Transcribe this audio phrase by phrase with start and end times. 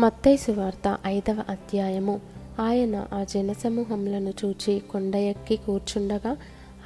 [0.00, 2.20] మత్తైసు వార్త ఐదవ అధ్యాయము.
[2.60, 6.36] ఆయన ఆ జనసమూహములను చూచి కొండ ఎక్కి కూర్చుండగా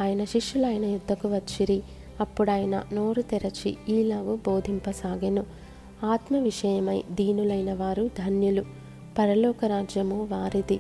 [0.00, 1.82] ఆయన శిష్యులు ఆయన యుద్ధకు వచ్చిరి.
[2.20, 5.44] అప్పుడు ఆయన నోరు తెరచి ఈలాగు బోధింపసాగెను.
[6.04, 8.64] ఆత్మ విషయమై దీనులైన వారు ధన్యులు.
[9.18, 10.76] పరలోక రాజ్యము వారిది.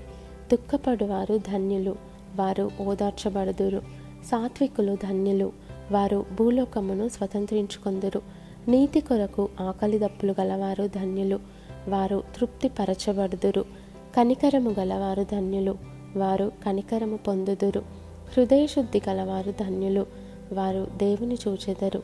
[0.52, 1.96] దుఃఖపడువారు ధన్యులు.
[2.36, 3.82] వారు ఓదార్చబడుదురు.
[4.26, 5.52] సాత్వికులు ధన్యులు.
[5.90, 8.22] వారు భూలోకమును స్వతంత్రించుకొందురు.
[8.68, 11.59] నీతి కొరకు ఆకలి దప్పులు గలవారు ధన్యులు.
[11.88, 13.64] వారు తృప్తిపరచబడుదురు.
[14.16, 15.76] కనికరము గలవారు ధన్యులు.
[16.16, 17.82] వారు కనికరము పొందుదురు.
[18.36, 20.06] హృదయశుద్ధి గలవారు ధన్యులు.
[20.52, 22.02] వారు దేవుని చూచెదరు.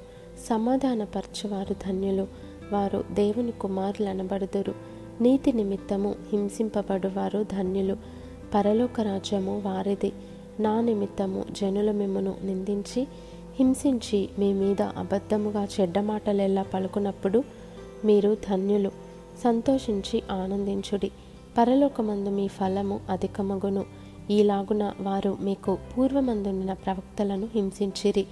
[0.49, 2.27] సమాధానపరచువారు ధన్యులు.
[2.73, 4.75] వారు దేవుని కుమారులనబడుదురు.
[5.21, 7.97] నీతి నిమిత్తము హింసింపబడువారు ధన్యులు.
[8.55, 10.13] పరలోక రాజ్యము వారిది.
[10.61, 13.07] నా నిమిత్తము జనుల మిమ్మను నిందించి
[13.59, 17.45] హింసించి మీ మీద అబద్ధముగా చెడ్డ మాటలెల్లా పలుకున్నప్పుడు
[18.05, 19.06] మీరు ధన్యులు.
[19.43, 21.11] సంతోషించి ఆనందించుడి.
[21.59, 23.85] పరలోకమందు మీ ఫలము అధికమగును.
[24.31, 28.27] ఈలాగున వారు మీకు పూర్వమందున్న ప్రవక్తలను హింసించిరి.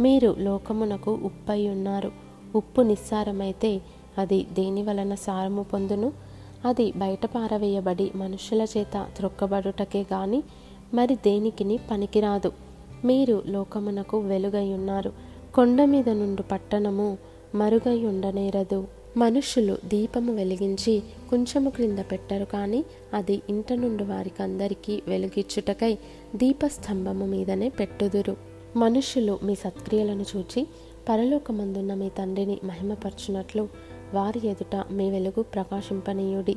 [0.00, 2.12] మీరు లోకమునకు ఉప్పై ఉన్నారు
[2.56, 3.80] ఉప్పు నిస్సారమైతే
[4.18, 6.12] అది దేని వలన సారము పొందును?
[6.64, 10.42] అది బయట పారవేయబడి మనుషుల చేత త్రొక్కబడుటకే గాని
[10.94, 12.52] మరి దేనికిని పనికిరాదు.
[13.04, 15.12] మీరు లోకమునకు వెలుగై ఉన్నారు
[15.54, 17.18] కొండ మీద నుండి పట్టణము
[17.54, 18.86] మరుగై ఉండనేరదు
[19.18, 25.98] మనుషులు దీపము వెలిగించి కొంచెము క్రింద పెట్టరు కానీ అది ఇంట నుండి వారికి అందరికీ వెలుగిచ్చుటకై
[26.34, 28.36] దీపస్తంభము మీదనే పెట్టుదురు.
[28.76, 30.66] మనుషులు మీ సత్క్రియలను చూచి
[31.08, 33.68] పరలోకమందున్న మీ తండ్రిని మహిమపరచునట్లు
[34.14, 36.56] వారి ఎదుట మీ వెలుగు ప్రకాశింపనీయుడి.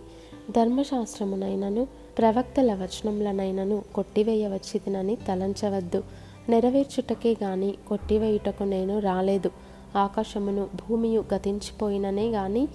[0.51, 6.03] ధర్మశాస్త్రమునైనను ప్రవక్తల వచనములనైనను కొట్టివేయవచ్చిదినని తలంచవద్దు.
[6.49, 9.51] నెరవేర్చుటకే గాని కొట్టివేయుటకు నేను రాలేదు.
[9.95, 12.67] ఆకాశమును భూమియు గతించిపోయిననే గాని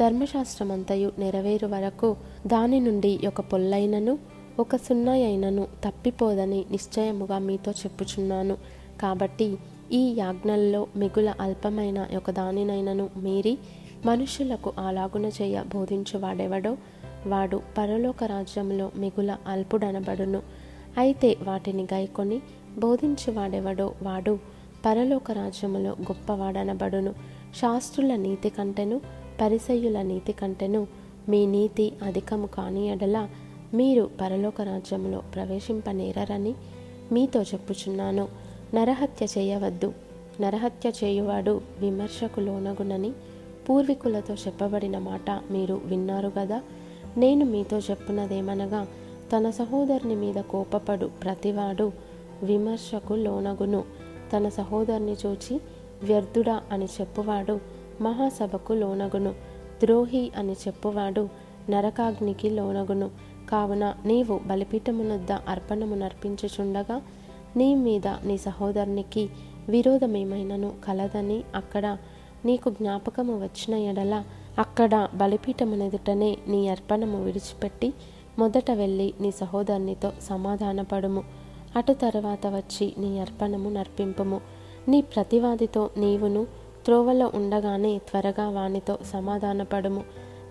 [0.00, 2.16] ధర్మశాస్త్రమంతయు నెరవేరు వరకు
[2.46, 4.18] దాని నుండి ఒక పొల్లైనను
[4.58, 8.56] ఒక సున్నాయైనను తప్పిపోదని నిశ్చయముగా మీతో చెప్పుచున్నాను.
[9.00, 9.56] కాబట్టి
[9.92, 13.58] ఈ యాజ్ఞల్లో మిగుల అల్పమైన ఒక దానినైనను మీరి
[14.06, 16.76] మనుషులకు అలాగున చేయ బోధించువాడెవడో
[17.26, 20.42] వాడు పరలోక రాజ్యంలో మిగుల అల్పుడనబడును.
[20.98, 22.40] అయితే వాటిని గైకొని
[22.78, 24.38] బోధించువాడెవడో వాడు
[24.86, 27.14] పరలోక రాజ్యములో గొప్పవాడనబడును.
[27.60, 29.00] శాస్త్రుల నీతి కంటెను
[29.40, 30.86] పరిసయ్యుల నీతి కంటెను
[31.28, 33.28] మీ నీతి అధికము కాని ఎడల
[33.74, 36.54] మీరు పరలోక రాజ్యంలో ప్రవేశింపనేరని
[37.12, 38.28] మీతో చెప్పుచున్నాను.
[38.74, 39.92] నరహత్య చేయవద్దు.
[40.40, 43.12] నరహత్య చేయువాడు విమర్శకు లోనగునని
[43.68, 46.62] పూర్వీకులతో చెప్పబడిన మాట మీరు విన్నారు కదా
[47.16, 48.88] నేను మీతో చెప్పున్నదేమనగా
[49.36, 51.92] తన సహోదరుని మీద కోపపడు ప్రతివాడు
[52.42, 53.84] విమర్శకు లోనగును.
[54.32, 55.60] తన సహోదరుని చూచి
[56.02, 57.60] వ్యర్థుడా అని చెప్పువాడు
[58.00, 59.34] మహాసభకు లోనగును.
[59.80, 61.28] ద్రోహి అని చెప్పువాడు
[61.70, 63.10] నరకాగ్నికి లోనగును.
[63.50, 67.02] కావున నీవు బలిపీఠమునొద్ద అర్పణము నర్పించుచుండగా
[67.56, 69.30] నీ మీద నీ సహోదరునికి
[69.68, 71.98] విరోధమేమైనను కలదని అక్కడ
[72.44, 74.24] నీకు జ్ఞాపకము వచ్చిన ఎడల
[74.58, 77.94] అక్కడ బలిపీఠమునెదుటనే నీ అర్పణము విడిచిపెట్టి
[78.38, 81.24] మొదట వెళ్ళి నీ సహోదరునితో సమాధానపడుము.
[81.76, 84.40] అటు తర్వాత వచ్చి నీ అర్పణము నర్పింపుము.
[84.88, 86.44] నీ ప్రతివాదితో నీవును
[86.84, 90.04] త్రోవలో ఉండగానే త్వరగా వానితో సమాధానపడుము.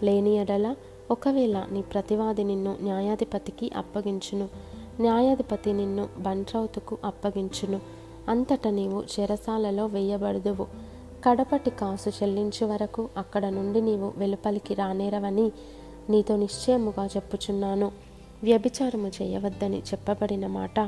[0.04, 0.76] లేని ఎడల
[1.12, 4.50] ఒకవేళ నీ ప్రతివాది నిన్ను న్యాయాధిపతికి అప్పగించును.
[5.00, 7.82] న్యాయాధిపతి నిన్ను బంట్రౌతుకు అప్పగించును.
[8.30, 10.68] అంతట నీవు చెరసాలలో వేయబడదువు.
[11.26, 15.52] కడపటి కాసు చెల్లించే వరకు అక్కడ నుండి నీవు వెలుపలికి రానేరవని
[16.10, 17.92] నీతో నిశ్చయముగా చెప్పుచున్నాను.
[18.44, 20.80] వ్యభిచారము చేయవద్దని చెప్పబడిన మాట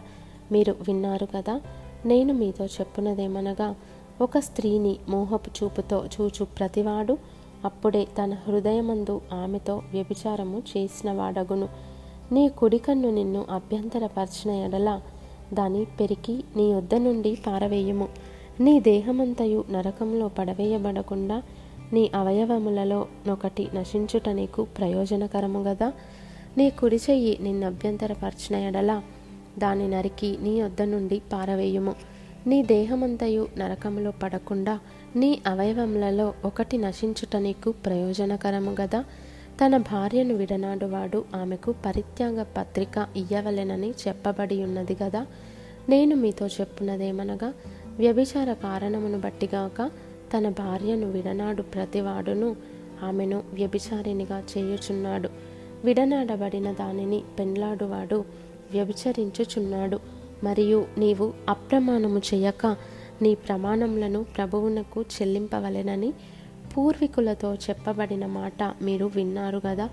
[0.51, 1.61] మీరు విన్నారు కదా?
[2.05, 3.75] నేను మీతో చెప్పున్నదేమనగా
[4.21, 7.17] ఒక స్త్రీని మోహపు చూపుతో చూచు ప్రతివాడు
[7.65, 11.69] అప్పుడే తన హృదయమందు ఆమెతో వ్యభిచారము చేసిన వాడగును
[12.31, 15.01] నీ కుడికన్ను నిన్ను అభ్యంతరపరిచిన ఎడల
[15.53, 18.07] దాని పెరికి నీ వద్ద నుండి పారవేయము.
[18.59, 21.41] నీ దేహమంతయు నరకంలో పడవేయబడకుండా
[21.93, 25.93] నీ అవయవములలో నొకటి నశించుట నీకు ప్రయోజనకరము గదా?
[26.57, 29.01] నీ కుడి చెయ్యి నిన్ను అభ్యంతరపరిచిన ఎడల
[29.59, 31.95] దాని నరికి నీ వద్ద నుండి పారవేయుము.
[32.47, 34.79] నీ దేహమంతయు నరకములో పడకుండా
[35.15, 39.05] నీ అవయవములలో ఒకటి నశించుట నీకు ప్రయోజనకరము గదా?
[39.65, 45.25] తన భార్యను విడనాడువాడు ఆమెకు పరిత్యాగ పత్రిక ఇయ్యవలెనని చెప్పబడి ఉన్నది గదా?
[45.89, 47.53] నేను మీతో చెప్పున్నదేమనగా
[47.97, 49.91] వ్యభిచార కారణమును బట్టిగాక
[50.37, 52.55] తన భార్యను విడనాడు ప్రతివాడును
[53.03, 55.29] ఆమెను వ్యభిచారినిగా చేయుచున్నాడు.
[55.85, 58.25] విడనాడబడిన దానిని పెండ్లాడువాడు
[58.71, 59.99] వ్యభిచరించుచున్నాడు.
[60.43, 62.75] మరియు నీవు అప్రమాణము చేయక
[63.21, 66.13] నీ ప్రమాణములను ప్రభువునకు చెల్లింపవలెనని
[66.77, 69.89] పూర్వీకులతో చెప్పబడిన మాట మీరు విన్నారు కదా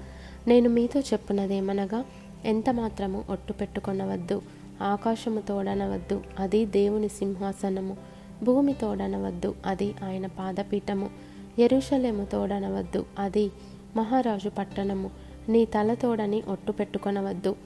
[0.49, 2.05] నేను మీతో చెప్పున్నదేమనగా
[2.45, 4.43] ఎంత మాత్రము ఒట్టు పెట్టుకొనవద్దు
[4.83, 7.97] ఆకాశము తోడనవద్దు అది దేవుని సింహాసనము
[8.45, 11.11] భూమి తోడనవద్దు అది ఆయన పాదపీఠము
[11.59, 13.51] ఎరుషలేము తోడనవద్దు అది
[13.97, 15.11] మహారాజు పట్టణము
[15.49, 17.57] నీ తల తోడని ఒట్టు పెట్టుకొనవద్దు.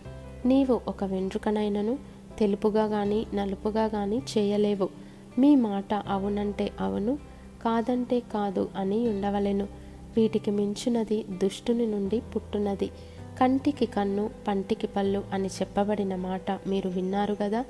[0.47, 1.99] నీవు ఒక వెంట్రుకనైనను
[2.39, 4.89] తెలుపుగా గాని నలుపుగా గాని చేయలేవు.
[5.39, 7.19] మీ మాట అవునంటే అవును
[7.65, 9.65] కాదంటే కాదు అని ఉండవలెను.
[10.17, 12.87] వీటికి మించినది దుష్టుని నుండి పుట్టునది.
[13.41, 17.65] కంటికి కన్ను పంటికి పళ్ళు అని చెప్పబడిన మాట మీరు విన్నారు కదా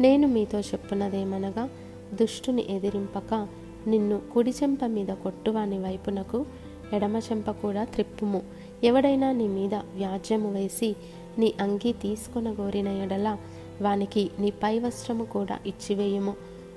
[0.00, 1.70] నేను మీతో చెప్పున్నదేమనగా
[2.14, 3.48] దుష్టుని ఎదిరింపక
[3.86, 6.46] నిన్ను కుడి చెంప మీద కొట్టువాని వైపునకు
[6.92, 8.42] ఎడమ చెంప కూడా త్రిప్పుము.
[8.84, 10.96] ఎవడైనా నీ మీద వ్యాజ్యము వేసి
[11.38, 13.36] నీ అంగీ తీసుకొనగోరిన ఎడల
[13.82, 16.34] వానికి నీ పై వస్త్రము కూడా ఇచ్చివేయుము.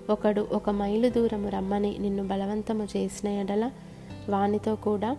[0.10, 3.72] ఒకడు ఒక మైలు దూరము రమ్మని నిన్ను బలవంతము చేసిన ఎడల
[4.30, 5.18] వానితో కూడా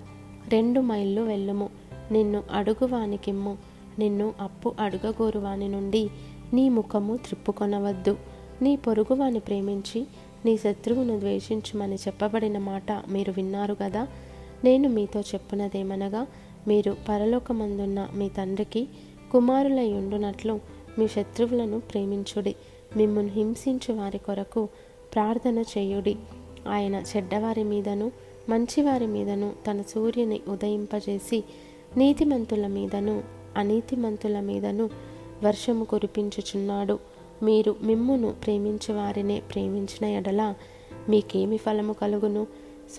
[0.49, 1.69] రెండు మైళ్ళు వెళ్ళుము.
[2.11, 3.59] నిన్ను అడుగువానికిమ్ము
[3.99, 6.11] నిన్ను అప్పు అడుగగోరు వాని నుండి
[6.55, 8.17] నీ ముఖము త్రిప్పుకొనవద్దు.
[8.63, 10.07] నీ పొరుగువాని ప్రేమించి
[10.45, 14.09] నీ శత్రువును ద్వేషించుమని చెప్పబడిన మాట మీరు విన్నారు కదా
[14.65, 16.27] నేను మీతో చెప్పునదేమనగా
[16.69, 18.89] మీరు పరలోకమందున్న మీ తండ్రికి
[19.33, 20.61] కుమారులై ఉండునట్లు
[20.99, 22.55] మీ శత్రువులను ప్రేమించుడి
[22.97, 24.69] మిమ్మల్ని హింసించు వారి కొరకు
[25.15, 26.17] ప్రార్థన చేయుడి.
[26.69, 28.13] ఆయన చెడ్డవారి మీదను
[28.49, 31.45] మంచివారి మీదను తన సూర్యుని ఉదయింపజేసి
[31.97, 33.23] నీతిమంతుల మీదను
[33.57, 34.91] అనీతిమంతుల మీదను
[35.43, 36.99] వర్షము కురిపించుచున్నాడు.
[37.43, 40.55] మీరు మిమ్మును ప్రేమించు వారినే ప్రేమించిన ఎడల
[41.09, 42.47] మీకేమి ఫలము కలుగును?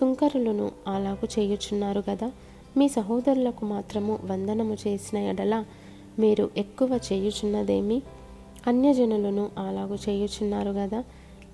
[0.00, 2.32] సుంకరులను అలాగు చేయుచున్నారు కదా
[2.76, 5.64] మీ సహోదరులకు మాత్రము వందనము చేసిన ఎడల
[6.18, 8.02] మీరు ఎక్కువ చేయుచున్నదేమి?
[8.66, 11.04] అన్యజనులను అలాగు చేయుచున్నారు కదా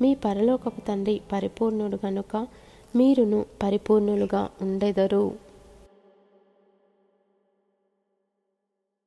[0.02, 2.46] మీ పరలోకపు తండ్రి పరిపూర్ణుడు గనుక
[2.96, 5.49] మీరును పరిపూర్ణులుగా ఉండెదరు.